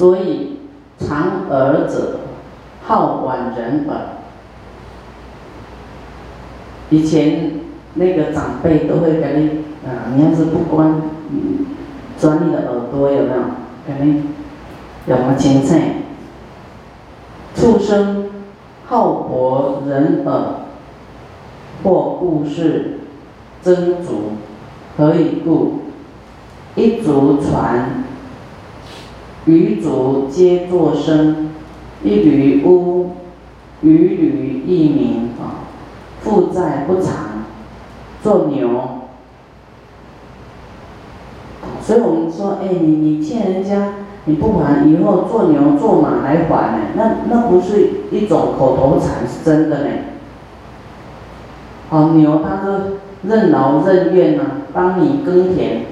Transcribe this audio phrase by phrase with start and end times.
[0.00, 0.56] 所以
[0.98, 2.20] 长耳者
[2.82, 3.98] 好挽人耳。
[6.88, 7.60] 以前
[7.92, 9.48] 那个长辈都会跟你
[9.86, 11.02] 啊，你要是不关，
[12.16, 13.42] 钻你的耳朵有没有？
[13.86, 14.22] 跟你
[15.04, 15.74] 有没有清楚？
[17.54, 18.30] 畜生
[18.86, 20.42] 好博人耳，
[21.84, 23.00] 或故事
[23.62, 24.32] 争逐，
[24.96, 25.80] 何以故？
[26.74, 27.99] 一足传，
[29.46, 31.50] 余足皆作声，
[32.02, 33.10] 一缕乌，
[33.82, 35.64] 余缕亦鸣啊。
[36.22, 37.44] 负债不偿，
[38.22, 38.68] 做牛。
[41.82, 43.94] 所以我们说，哎，你你欠人家，
[44.26, 46.78] 你不还，以后做牛做马来还呢？
[46.94, 49.90] 那那不是一种口头禅，是真的呢。
[51.88, 52.72] 好，牛它都
[53.22, 55.86] 任劳任怨呐，帮你耕田，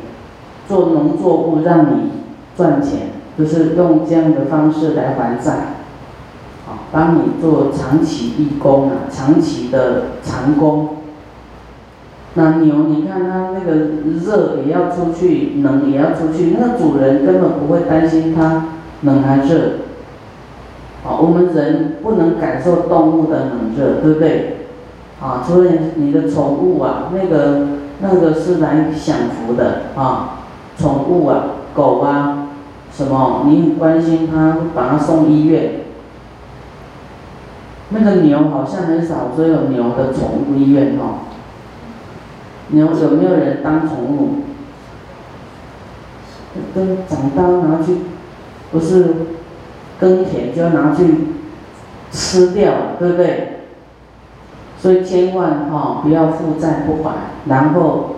[0.69, 2.10] 做农作物让你
[2.57, 5.52] 赚钱，就是用这样的方式来还债，
[6.66, 10.96] 啊，帮你做长期义工啊，长期的长工。
[12.35, 13.74] 那牛，你看它那个
[14.24, 18.65] 热也要出去，冷也要出去，那个主人根本不会担心它
[19.02, 19.60] 冷还热。
[21.04, 24.57] 啊，我们人不能感受动物的冷热，对不对？
[25.20, 27.66] 啊，除了你的宠物啊，那个
[28.01, 30.41] 那个是来享福的啊，
[30.76, 32.38] 宠物啊，狗啊，
[32.99, 35.82] 什么你很关心他，把他送医院。
[37.91, 41.21] 那个牛好像很少说有牛的宠物医院哦。
[42.71, 44.41] 牛有没有人当宠物？
[46.74, 47.99] 跟长大拿去，
[48.73, 49.15] 不是
[50.01, 51.29] 耕田就要拿去
[52.10, 53.60] 吃掉，对不对？
[54.76, 57.15] 所以千万哈不要负债不还，
[57.46, 58.16] 然后，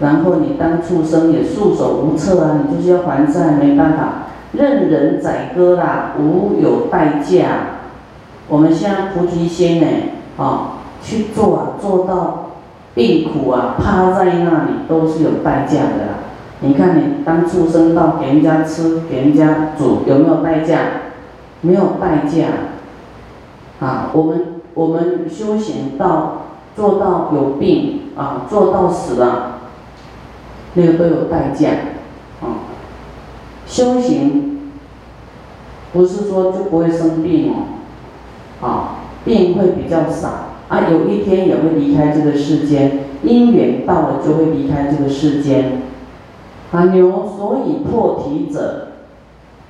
[0.00, 2.60] 然后你当畜生也束手无策啊！
[2.68, 4.08] 你就是要还债，没办法，
[4.52, 7.46] 任人宰割啦，无有代价。
[8.48, 9.86] 我们现在菩提心呢，
[10.36, 12.42] 啊，去做啊，做到。
[12.94, 16.14] 病苦啊，趴在那里都是有代价的啦。
[16.60, 20.78] 你看你当畜生到给人家吃，给人家煮，有没有代价？
[21.60, 22.46] 没有代价。
[23.86, 26.44] 啊，我们我们修行到
[26.74, 29.55] 做到有病啊，做到死了，
[30.76, 31.70] 那个都有代价。
[32.40, 32.70] 啊，
[33.66, 34.70] 修行
[35.92, 40.52] 不是说就不会生病哦，啊，病会比较少。
[40.68, 45.82] 啊，有一天也会离开这个世间，因缘到了就会离开这个世间。
[46.72, 48.88] 啊，牛所以破蹄者，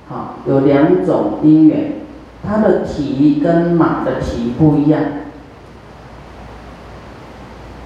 [0.09, 2.01] 好有两种因缘，
[2.43, 5.01] 它的蹄跟马的蹄不一样。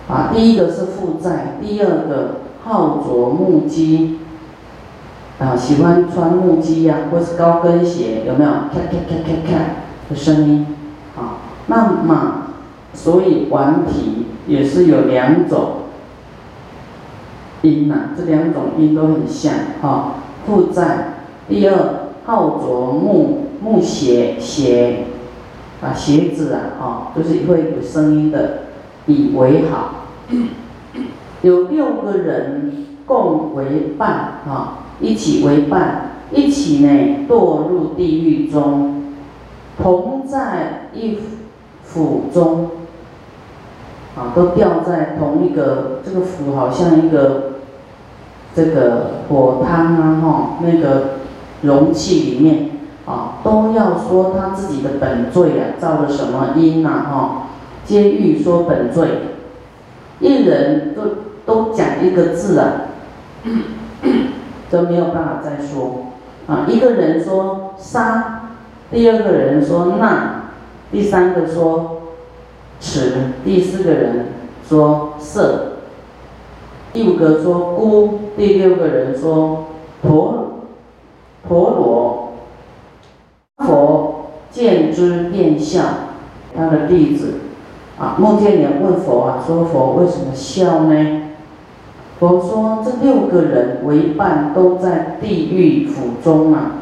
[0.08, 4.18] 啊，第一个是负债，第二个好着木屐，
[5.40, 8.50] 啊，喜欢穿木屐呀，或是高跟鞋，有没有？
[8.50, 9.60] 咔咔咔咔咔
[10.10, 10.68] 的声音，
[11.18, 12.38] 啊，那马。
[12.94, 15.76] 所以顽皮也是有两种
[17.62, 20.16] 音呐，这两种音都很像哈。
[20.46, 21.14] 负债，
[21.48, 25.06] 第二好着木木鞋鞋
[25.82, 28.64] 啊鞋子啊哈，就是会有声音的，
[29.06, 30.08] 以为好。
[31.42, 34.10] 有六个人共为伴
[34.48, 39.14] 啊，一起为伴，一起呢堕入地狱中，
[39.82, 41.18] 同在一
[41.84, 42.72] 府中。
[44.14, 47.54] 啊，都掉在同一个这个釜，好像一个
[48.54, 51.12] 这个火汤啊，哈，那个
[51.62, 52.72] 容器里面
[53.06, 57.48] 啊，都要说他自己的本罪啊，造了什么因呐，哈，
[57.86, 59.08] 监狱说本罪，
[60.20, 61.04] 一人都
[61.46, 62.90] 都讲一个字啊，
[64.70, 66.08] 都没有办法再说
[66.48, 68.50] 啊，一个人说杀，
[68.92, 70.52] 第二个人说那，
[70.92, 71.98] 第三个说。
[72.84, 73.14] 此
[73.46, 74.26] 第四个人
[74.68, 75.74] 说色，
[76.92, 79.66] 第五个说孤，第六个人说
[80.02, 80.64] 陀
[81.48, 82.34] 陀罗。
[83.58, 85.84] 佛见之便笑，
[86.58, 87.36] 他的弟子
[88.00, 91.21] 啊，梦见人问佛啊，说佛为什么笑呢？
[92.22, 96.74] 佛说这六个人为伴都在地狱府中啊，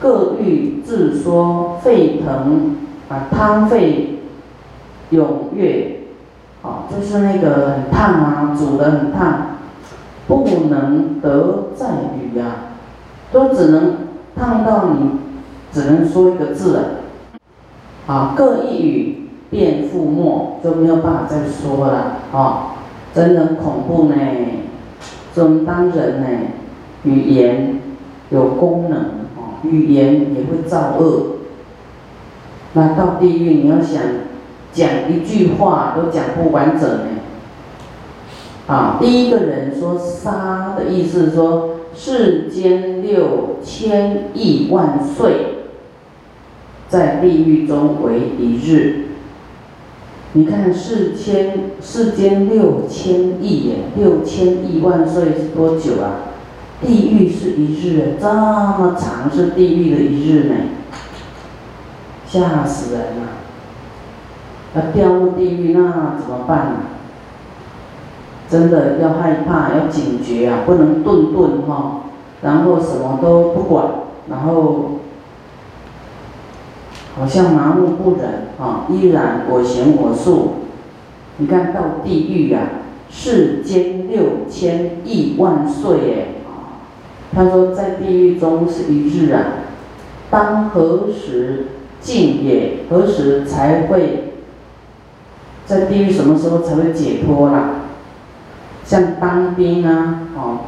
[0.00, 2.76] 各欲自说沸腾。
[3.10, 4.20] 啊，汤沸
[5.10, 5.96] 踊跃，
[6.62, 9.56] 啊，就是那个很烫啊，煮的很烫，
[10.28, 12.44] 不能得再语呀，
[13.32, 13.96] 都只能
[14.36, 15.10] 烫到你
[15.72, 16.82] 只能说一个字了，
[18.06, 22.76] 啊，各一语便覆没，就没有办法再说了，啊，
[23.12, 24.14] 真的很恐怖呢，
[25.34, 26.26] 这种当人呢，
[27.04, 27.80] 语言
[28.30, 29.00] 有功能
[29.36, 31.38] 哦，语言也会造恶。
[32.74, 34.02] 那到地狱，你要想
[34.72, 37.06] 讲一句话都讲不完整呢。
[38.68, 45.64] 啊，第一个人说“杀”的意思，说世间六千亿万岁，
[46.88, 49.06] 在地狱中为一日。
[50.32, 56.30] 你看世间世间六千亿耶，六千亿万岁是多久啊？
[56.80, 60.54] 地狱是一日，这么长是地狱的一日呢，
[62.28, 63.26] 吓死人了！
[64.76, 66.76] 要掉入地狱那怎么办呢？
[68.48, 72.02] 真的要害怕，要警觉啊，不能顿顿哈，
[72.42, 73.84] 然后什么都不管，
[74.28, 74.90] 然后。
[77.16, 80.52] 好像麻木不仁啊，依然我行我素。
[81.38, 82.60] 你看到地狱呀，
[83.10, 86.26] 世间六千亿万岁耶！
[87.34, 89.42] 他说在地狱中是一日啊，
[90.30, 91.66] 当何时
[92.00, 92.84] 尽也？
[92.88, 94.34] 何时才会
[95.66, 96.10] 在地狱？
[96.10, 97.70] 什么时候才会解脱啦？
[98.84, 100.58] 像当兵啊，哦，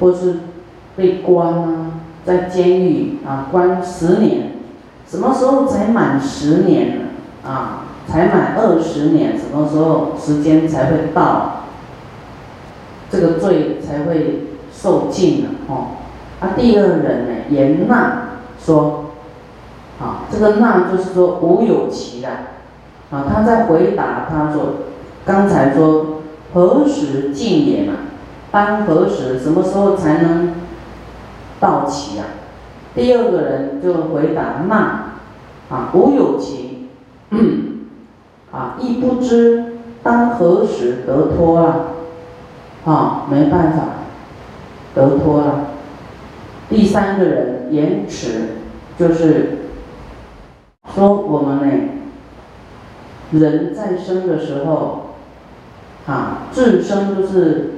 [0.00, 0.36] 或是
[0.96, 1.92] 被关啊，
[2.24, 4.55] 在监狱啊关十年。
[5.16, 7.04] 什么时候才满十年呢？
[7.42, 11.62] 啊，才满二十年，什么时候时间才会到？
[13.10, 15.48] 这个罪才会受尽呢？
[15.68, 15.86] 哦，
[16.40, 18.28] 啊，第二人呢，言那
[18.62, 19.06] 说，
[19.98, 22.28] 啊，这个那就是说无有期的，
[23.10, 24.74] 啊，他在回答他说，
[25.24, 26.20] 刚才说
[26.52, 27.94] 何时尽也嘛？
[28.50, 29.38] 当何时？
[29.38, 30.52] 什么时候才能
[31.58, 32.26] 到期啊？
[32.94, 35.05] 第二个人就回答那，
[35.68, 36.88] 啊，无有情，
[38.52, 41.86] 啊，亦不知当何时得脱啊，
[42.84, 43.82] 啊，没办法，
[44.94, 45.66] 得脱了。
[46.68, 48.58] 第三个人延迟，
[48.96, 49.58] 就是
[50.94, 51.88] 说我们呢，
[53.32, 55.16] 人在生的时候，
[56.06, 57.72] 啊，自生就是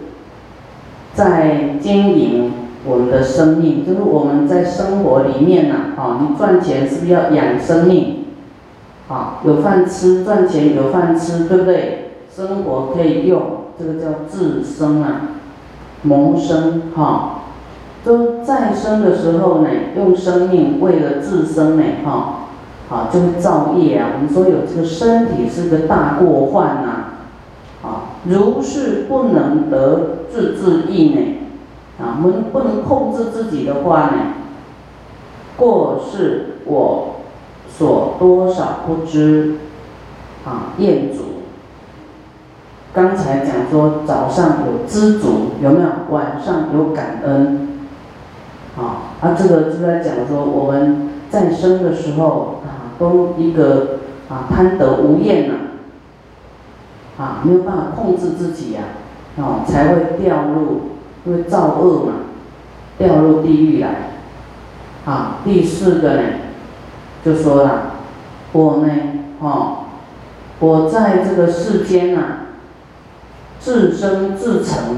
[1.14, 2.52] 在经营。
[2.84, 8.24] 我们的生命就是我们在生活里面呐，啊，你赚钱是不是要养生命？
[9.08, 12.12] 啊，有饭吃，赚钱有饭吃，对不对？
[12.34, 13.42] 生活可以用，
[13.78, 15.20] 这个叫自生啊，
[16.02, 17.34] 谋生哈。
[18.04, 22.46] 都再生的时候呢，用生命为了自生呢，哈，
[22.88, 24.10] 啊，就会造业啊。
[24.14, 27.04] 我们说有这个身体是个大过患呐，
[27.82, 31.47] 啊，如是不能得自自意呢。
[32.00, 34.34] 啊，我们不能控制自己的话呢，
[35.56, 37.16] 过是我
[37.68, 39.56] 所多少不知，
[40.44, 41.24] 啊，业主。
[42.92, 45.88] 刚才讲说早上有知足，有没有？
[46.10, 47.68] 晚上有感恩，
[48.76, 53.98] 啊，啊，这个就在讲说我们在生的时候啊，都一个
[54.28, 55.54] 啊贪得无厌呐，
[57.18, 58.82] 啊，没有办法控制自己呀，
[59.36, 60.80] 啊，才会掉入。
[61.28, 62.12] 因为造恶嘛，
[62.96, 64.12] 掉入地狱来。
[65.04, 66.22] 啊，第四个呢，
[67.22, 67.92] 就说了，
[68.52, 68.90] 我呢，
[69.40, 69.84] 哦，
[70.58, 72.20] 我在这个世间呐，
[73.60, 74.96] 自生自成，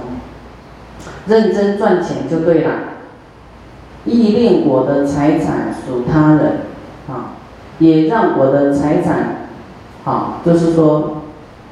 [1.27, 2.71] 认真赚钱就对了，
[4.05, 6.61] 亦令我的财产属他人，
[7.09, 7.35] 啊，
[7.81, 9.49] 也让我的财产，
[10.05, 11.23] 啊，就是说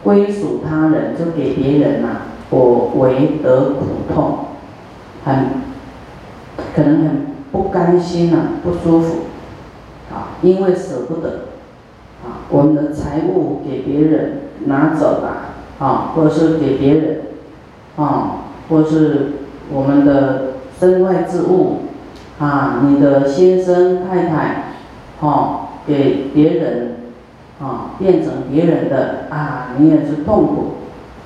[0.03, 2.09] 归属他人，就给别人呐。
[2.51, 4.39] 我为得苦痛，
[5.29, 5.45] 很
[6.75, 7.11] 可能很
[7.53, 9.17] 不甘心呐，不舒服，
[10.11, 11.49] 啊，因为舍不得，
[12.25, 17.21] 啊，我们的财物给别人拿走了，啊，或者是给别人，
[17.97, 19.33] 啊，或是
[19.71, 21.81] 我们的身外之物，
[22.39, 24.73] 啊，你的先生太太，
[25.21, 26.97] 啊，给别人，
[27.61, 30.65] 啊，变成别人的，啊，你也是痛苦，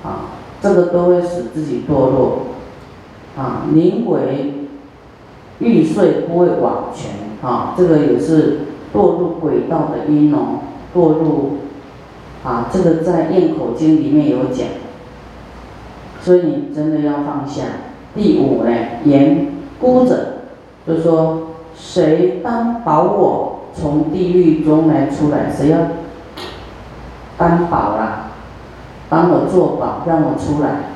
[0.03, 0.29] 啊。
[0.61, 2.37] 这个都会使自己堕落，
[3.37, 4.67] 啊，宁为
[5.59, 7.11] 欲睡不为瓦全，
[7.47, 8.59] 啊，这个也是
[8.93, 10.59] 堕入轨道的因哦，
[10.93, 11.57] 堕入，
[12.43, 14.67] 啊，这个在《咽口经》里面有讲，
[16.21, 17.63] 所以你真的要放下。
[18.15, 18.71] 第五呢，
[19.05, 19.47] 言
[19.79, 20.43] 孤者，
[20.85, 25.51] 就说谁担保我从地狱中来出来？
[25.51, 25.79] 谁要
[27.37, 28.29] 担保啦？
[29.09, 30.92] 帮我做保，让我出来，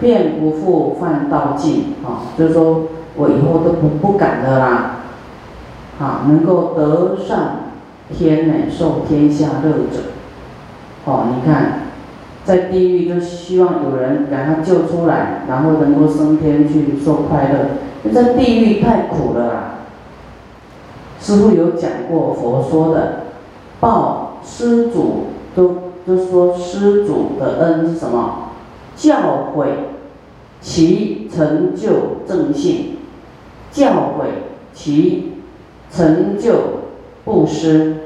[0.00, 2.34] 便不复犯道尽啊！
[2.36, 4.96] 就是说我以后都不不敢的啦，
[6.00, 7.38] 啊，能够得上
[8.12, 10.10] 天呢，受天下乐者，
[11.04, 11.82] 哦，你看，
[12.44, 19.60] 在地狱就希望有人把他救出来，然后能够升天去受快乐，在地狱太苦了啦！
[21.20, 23.20] 师傅有讲过佛说的，
[23.80, 28.43] 报施主都都说施主的恩是什么？
[28.96, 29.66] 教诲
[30.60, 32.96] 其成就正信，
[33.70, 34.26] 教诲
[34.72, 35.32] 其
[35.90, 36.54] 成就
[37.24, 37.96] 布施，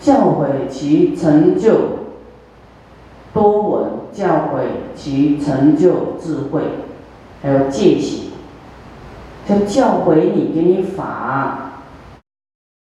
[0.00, 1.72] 教诲其成就
[3.34, 4.62] 多闻，教诲
[4.94, 6.62] 其成就智慧，
[7.42, 8.30] 还有戒行，
[9.48, 11.72] 就教诲你，给你法，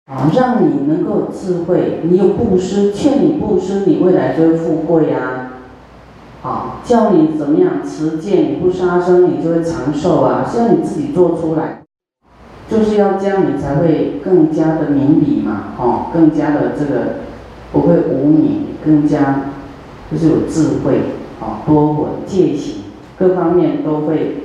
[0.07, 2.01] 啊，让你能够智慧。
[2.05, 5.38] 你有布施，劝你布施，你未来就会富贵啊。
[6.41, 10.47] 啊，教你怎么样持戒，你不杀生，你就会长寿啊！
[10.49, 11.83] 是要你自己做出来，
[12.71, 17.17] 就是要这样，你才会更加的明理嘛，哦，更加的这个
[17.73, 19.47] 不会无明，更加
[20.13, 21.01] 就是有智慧，
[21.41, 22.85] 啊，多闻戒行，
[23.19, 24.45] 各方面都会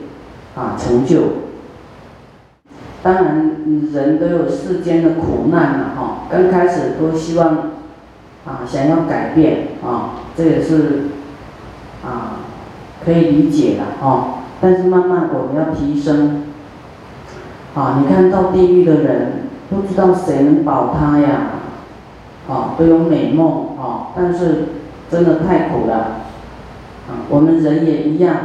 [0.55, 1.19] 啊成就。
[3.03, 3.55] 当然，
[3.93, 7.50] 人都有世间的苦难嘛，哈，刚开始都希望
[8.45, 11.03] 啊想要改变啊，这也是。
[12.05, 12.39] 啊，
[13.03, 16.43] 可以理解的哦，但是慢慢我们要提升。
[17.75, 21.29] 啊，你看到地狱的人，不知道谁能保他呀？
[22.48, 24.65] 啊，都有美梦啊，但是
[25.10, 25.95] 真的太苦了。
[27.07, 28.36] 啊，我们人也一样。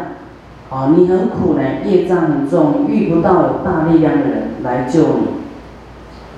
[0.70, 5.26] 啊，你很苦呢，业障很重，遇不到有大力量的人来救你。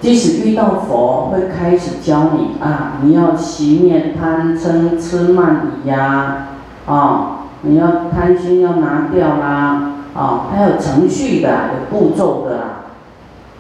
[0.01, 6.47] 即使遇到佛，会开始教你啊，你要熄灭贪嗔痴慢疑呀。
[6.91, 9.93] 啊你要贪心要拿掉啦！
[10.15, 12.61] 啊，它有程序的，有步骤的，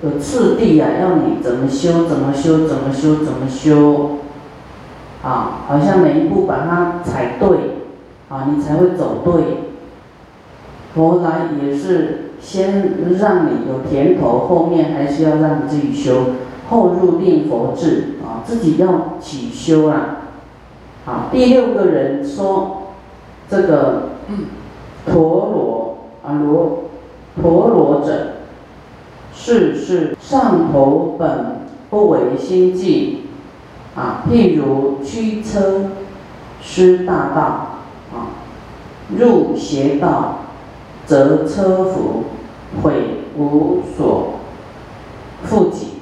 [0.03, 4.19] 有次第啊，要你怎么修怎么修怎么修怎么修，
[5.23, 7.49] 啊，好像每一步把它踩对，
[8.31, 9.69] 啊，你才会走对。
[10.95, 16.31] 佛来也是先让你有甜头，后面还是要让你自己修，
[16.71, 20.17] 后入念佛智啊，自己要起修啊。
[21.05, 22.79] 好，第六个人说。
[23.51, 24.11] 这个
[25.07, 26.85] 陀罗啊罗
[27.43, 28.35] 陀罗者，
[29.35, 33.25] 是是上头本不为心计
[33.97, 35.87] 啊，譬如驱车
[36.63, 37.41] 失大道
[38.15, 38.39] 啊，
[39.19, 40.43] 入邪道，
[41.05, 42.27] 则车服
[42.83, 44.35] 毁无所
[45.43, 45.95] 负己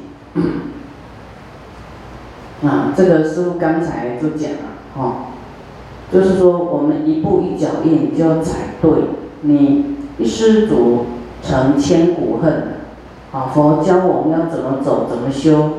[2.62, 4.58] 啊，这个师傅刚才就讲了
[4.94, 5.14] 哈。
[6.12, 8.90] 就是说，我们一步一脚印就要踩对，
[9.42, 11.04] 你一失足
[11.42, 12.78] 成千古恨。
[13.30, 15.70] 啊，佛教我们要怎么走，怎么修，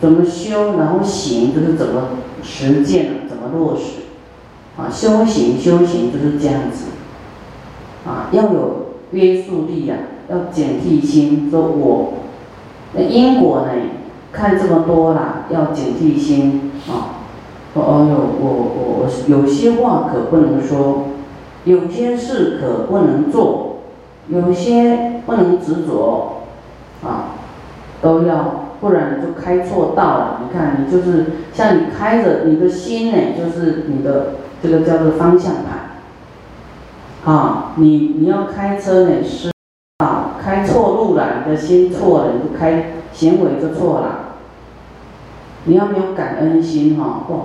[0.00, 2.08] 怎么修，然后行就是怎么
[2.42, 4.02] 实践，怎么落实。
[4.76, 6.86] 啊，修行修行就是这样子。
[8.04, 9.94] 啊，要有约束力呀，
[10.28, 12.14] 要警惕心，说我
[12.94, 13.72] 那因果呢，
[14.32, 17.25] 看这么多啦，要警惕心啊。
[17.82, 21.08] 哦哟，我我我有些话可不能说，
[21.64, 23.78] 有些事可不能做，
[24.28, 26.42] 有些不能执着，
[27.04, 27.36] 啊，
[28.00, 30.40] 都要，不然你就开错道了。
[30.42, 39.50] 你看，你就是像你开着你的心呢，就是你的这个叫做方向盘，啊，你你要开车呢是
[40.04, 44.20] 啊，开错路了，你的心错了，你就开行为就错了。
[45.68, 47.36] 你要没有感恩心哈，哇！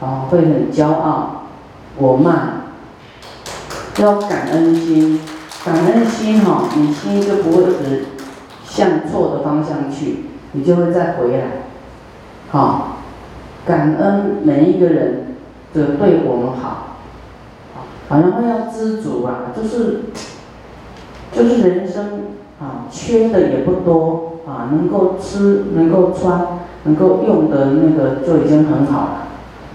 [0.00, 1.42] 啊，会很骄傲，
[1.98, 2.62] 我慢，
[3.98, 5.20] 要感恩心，
[5.62, 8.06] 感恩心哈，你心就不会只
[8.64, 11.44] 向错的方向去，你就会再回来，
[12.50, 12.96] 好，
[13.66, 15.36] 感恩每一个人
[15.74, 16.96] 的对我们好，
[17.74, 20.04] 好，然后要知足啊，就是，
[21.30, 22.22] 就是人生
[22.58, 26.46] 啊，缺的也不多啊，能够吃，能够穿，
[26.84, 29.26] 能够用的那个就已经很好了。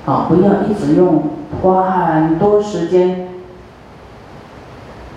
[0.05, 1.23] 啊，不要一直用
[1.61, 3.27] 花很多时间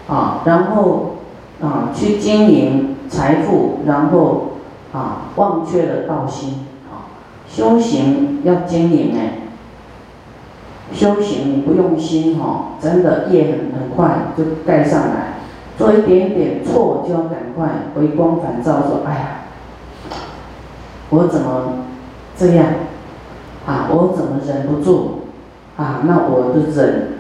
[0.09, 1.17] 啊，然后
[1.61, 4.53] 啊去经营财富，然后
[4.93, 7.13] 啊忘却了道心啊。
[7.47, 9.41] 修行要经营哎，
[10.93, 15.35] 修行不用心哈，真的业很很快就盖上来，
[15.77, 19.29] 做一点点错就要赶快回光返照，说哎呀，
[21.11, 21.85] 我怎么
[22.35, 22.67] 这样？
[23.69, 25.25] 啊，我怎么忍不住？
[25.77, 27.19] 啊，那我的忍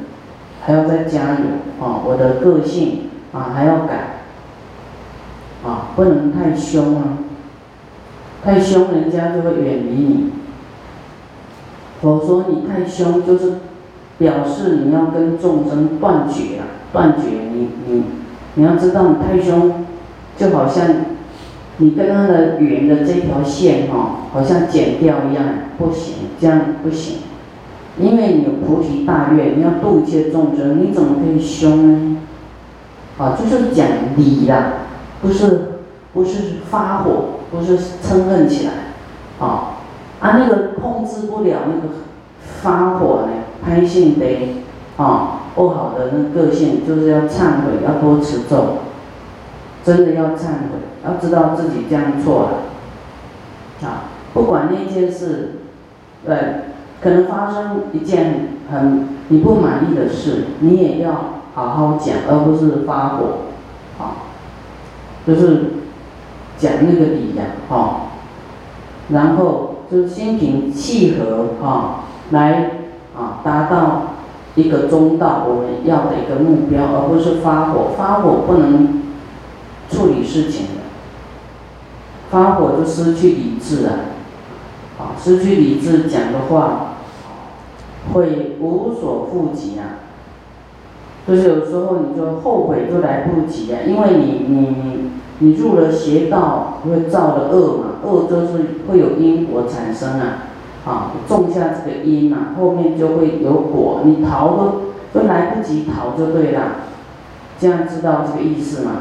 [0.62, 2.00] 还要再加油啊！
[2.04, 4.22] 我的个性啊还要改
[5.62, 7.18] 啊，不能太凶啊！
[8.42, 10.32] 太凶，人家就会远离你。
[12.00, 13.58] 我说你太凶，就是
[14.16, 18.04] 表示你要跟众生断绝啊，断绝你你
[18.54, 19.84] 你要知道，你太凶，
[20.36, 20.86] 就好像
[21.78, 25.44] 你跟他的圆的这条线哈，好像剪掉一样，
[25.78, 27.18] 不行，这样不行。
[28.00, 32.16] 因为你有菩提大愿，你要度一切众生，你怎么可以凶呢？
[33.18, 34.74] 啊，就是讲理啦，
[35.20, 35.72] 不是
[36.12, 37.10] 不是发火，
[37.50, 38.72] 不是嗔恨起来，
[39.44, 39.78] 啊
[40.20, 41.94] 啊那个控制不了那个
[42.60, 43.28] 发火呢，
[43.64, 44.62] 拍性得
[44.96, 48.78] 啊不好的那个性，就是要忏悔，要多持咒，
[49.88, 55.60] 真的要忏悔，要知道自己这样错了，啊，不管那件事，
[56.26, 56.36] 对。
[57.00, 61.12] 可能发生一件很你不满意的事，你也要
[61.54, 63.24] 好好讲，而不是发火，
[64.00, 64.34] 啊，
[65.24, 65.60] 就是
[66.58, 68.00] 讲那个理呀，哈，
[69.10, 72.00] 然后就心平气和，哈，
[72.32, 72.70] 来
[73.16, 74.14] 啊达到
[74.56, 79.02] 一个中道我们要的一个目标，而不是发火，发火不能
[80.28, 80.82] 事情的，
[82.30, 83.90] 发火就失去理智了，
[84.98, 86.84] 啊，失去理智讲的话。
[88.14, 90.00] 会无所顾及啊，
[91.26, 100.44] 就是有时候你就后悔就来不及啊，因为你你你你入了邪道，会造了恶嘛，恶就是会有因果产生啊，
[100.86, 106.76] 啊，种下这个因啊，后面就会有果，你逃都都来不及逃就对了，
[107.60, 108.92] 这样知道这个意思吗？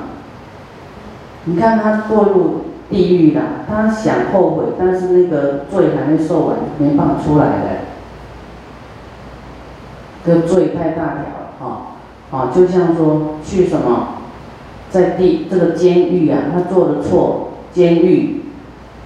[1.48, 7.68] 你看他堕入地狱了，他想后悔，但是那个罪还没受完，没办法出来的。
[10.26, 14.10] 这罪太大条了，哈，啊，就像说去什么，
[14.90, 18.42] 在地这个监狱啊，他做的错，监狱，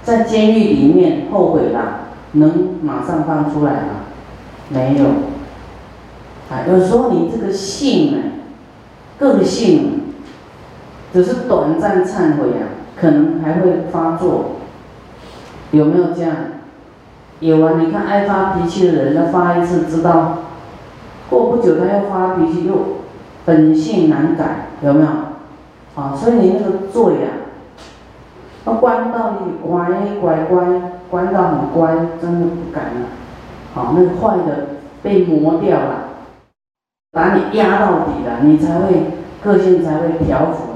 [0.03, 3.89] 在监狱里面后悔了，能马上放出来吗？
[4.69, 5.05] 没有，
[6.49, 8.17] 啊，有时候你这个性呢，
[9.19, 10.00] 个性，
[11.13, 14.51] 只是短暂忏悔啊，可能还会发作，
[15.71, 16.35] 有没有这样？
[17.39, 20.37] 有啊，你看爱发脾气的人，要发一次知道。
[21.29, 22.75] 过不久他又发脾气，又
[23.45, 25.07] 本性难改，有没有？
[25.95, 27.27] 啊，所以你那个罪啊，
[28.65, 29.87] 要关到你乖
[30.21, 30.65] 乖乖，
[31.09, 33.07] 关到很乖，真的不敢了。
[33.73, 34.67] 好，那个坏的
[35.01, 35.95] 被磨掉了，
[37.11, 39.11] 把你压到底了，你才会
[39.43, 40.70] 个性才会调服。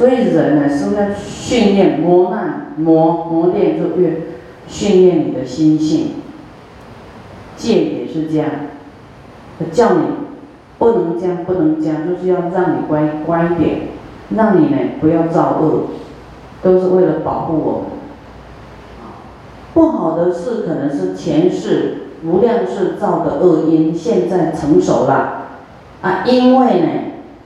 [0.00, 4.28] 所以人呢是在训练磨难磨磨练，就越
[4.66, 6.12] 训练你的心性。
[7.54, 8.48] 戒也是这样。
[9.58, 10.04] 他叫你
[10.78, 13.88] 不能这样，不能这样，就是要让你乖乖一点，
[14.34, 15.88] 让你呢不要造恶，
[16.62, 17.82] 都是为了保护我们。
[19.74, 25.48] 不好的事可能是前世无量世造的恶因，现在成熟了
[26.00, 26.86] 啊，因为呢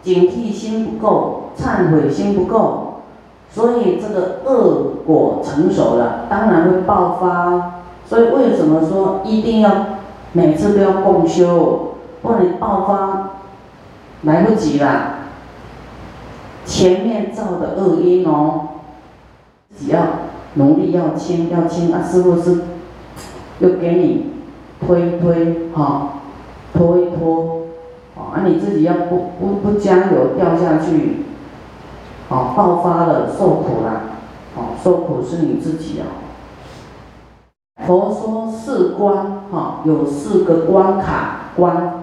[0.03, 3.03] 警惕心不够，忏悔心不够，
[3.51, 7.83] 所以这个恶果成熟了，当然会爆发。
[8.07, 9.87] 所以为什么说一定要
[10.33, 11.95] 每次都要共修？
[12.21, 13.31] 不然爆发
[14.23, 15.17] 来不及了，
[16.65, 18.69] 前面造的恶因哦，
[19.79, 20.01] 只要
[20.55, 22.63] 努力要清要清啊，师傅是
[23.59, 24.33] 又给你
[24.81, 26.21] 推一推哈，
[26.73, 27.63] 拖一拖，
[28.17, 31.25] 啊你自己要不不不加油掉下去，
[32.35, 33.91] 啊爆发了受苦了，
[34.57, 36.27] 啊受苦是你自己啊。
[37.87, 42.03] 佛说四关哈，有四个关卡关。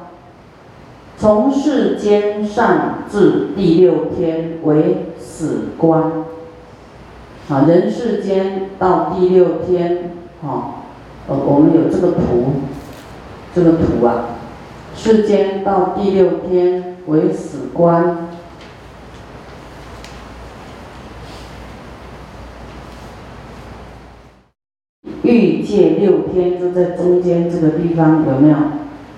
[1.18, 6.02] 从世间上至第六天为死关，
[7.50, 10.14] 啊，人世间到第六天，
[10.44, 10.86] 啊，
[11.28, 12.54] 呃，我们有这个图，
[13.54, 14.26] 这个图啊，
[14.96, 18.30] 世间到第六天为死关，
[25.42, 28.56] 欲界六天就在中间这个地方，有没有？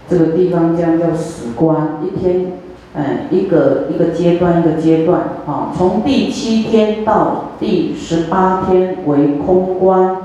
[0.10, 2.54] 这个地方将叫死关，一天，
[2.94, 10.18] 嗯，一个一个阶段一个阶段，啊，从第七天到第十八天为空关，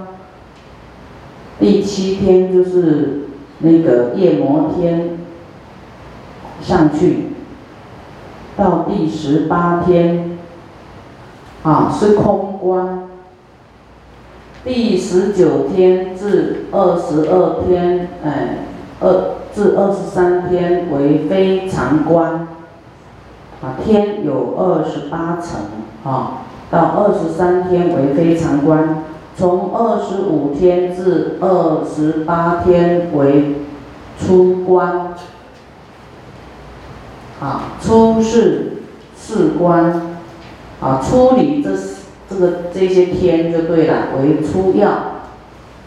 [1.59, 3.29] 第七天就是
[3.61, 5.19] 那个夜摩天
[6.61, 7.29] 上去，
[8.57, 10.39] 到第十八天，
[11.63, 13.09] 啊，是空关，
[14.69, 18.59] 第十九天至二十二天，哎，
[19.01, 19.39] 二。
[19.55, 22.47] 至二十三天为非常关，
[23.61, 25.59] 啊，天有二十八层，
[26.05, 29.03] 啊，到二十三天为非常关，
[29.37, 33.57] 从二十五天至二十八天为
[34.21, 35.15] 出关，
[37.41, 38.83] 啊，出是
[39.17, 40.19] 四关，
[40.81, 41.75] 啊，出离这
[42.31, 44.91] 这个这些天就对了，为出要，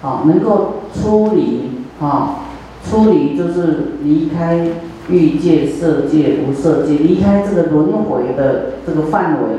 [0.01, 2.45] 啊，能够出离啊，
[2.83, 4.69] 出离就是离开
[5.07, 9.49] 欲界、色界、无色界，离开这个轮回的这个范围。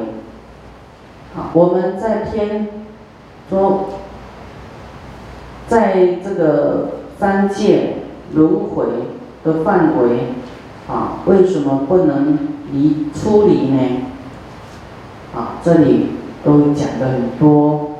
[1.36, 2.68] 啊，我们在天
[3.48, 3.88] 说，
[5.68, 7.94] 在这个三界
[8.34, 8.84] 轮回
[9.44, 10.34] 的范围，
[10.88, 12.38] 啊，为什么不能
[12.72, 13.78] 离出离呢？
[15.34, 16.08] 啊，这里
[16.44, 17.90] 都讲的很多，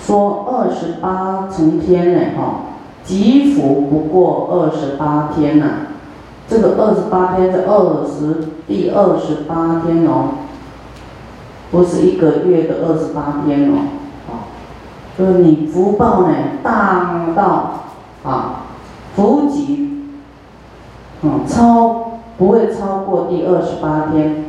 [0.00, 2.60] 说二十八层天呢，哈，
[3.04, 5.66] 吉福不过二十八天呐。
[6.48, 8.36] 这个二十八天是二十
[8.68, 10.28] 第二十八天哦，
[11.70, 13.74] 不是一个月的二十八天哦，
[14.28, 14.46] 啊，
[15.18, 17.80] 就是你福报呢大到
[18.22, 18.62] 啊，
[19.16, 19.90] 福吉，
[21.22, 24.44] 嗯，超不会超过第二十八天。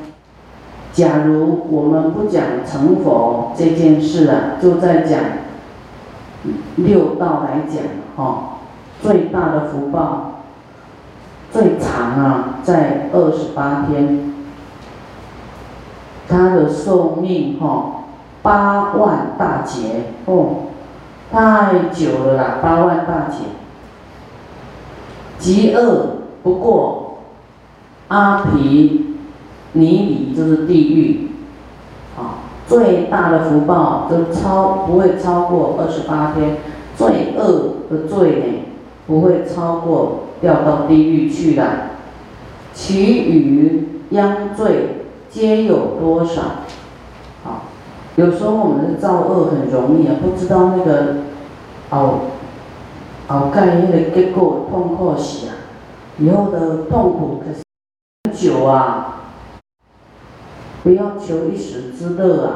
[0.98, 5.20] 假如我们不讲成佛这件事啊，就在讲
[6.78, 7.84] 六道来讲，
[8.16, 8.58] 哈，
[9.00, 10.42] 最大的福报，
[11.52, 14.34] 最长啊，在二十八天，
[16.28, 18.06] 他的寿命哈，
[18.42, 20.64] 八万大劫哦，
[21.32, 23.44] 太久了啦，八万大劫，
[25.38, 27.20] 极恶不过
[28.08, 29.07] 阿毗。
[29.74, 31.28] 泥里就是地狱，
[32.18, 36.58] 啊，最大的福报都超不会超过二十八天，
[36.96, 38.46] 最恶的罪呢
[39.06, 41.64] 不会超过掉到地狱去的，
[42.74, 46.42] 其余殃罪皆有多少？
[47.46, 47.70] 啊，
[48.16, 51.18] 有时候我们的造恶很容易啊，不知道那个
[51.92, 52.20] 哦，
[53.28, 55.54] 哦盖那个结果痛苦死啊，
[56.18, 57.62] 以后的痛苦可是
[58.24, 59.14] 很久啊。
[60.84, 62.52] 不要求一时之乐啊！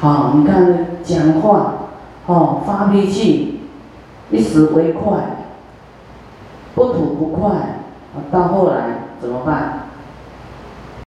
[0.00, 1.74] 好，你看讲话，
[2.26, 3.60] 哦，发脾气，
[4.30, 5.46] 一时为快，
[6.74, 7.80] 不吐不快，
[8.30, 9.81] 到后来怎么办？